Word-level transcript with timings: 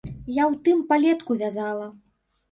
Я 0.35 0.43
ў 0.43 0.53
тым 0.67 0.79
палетку 0.91 1.35
вязала! 1.41 1.85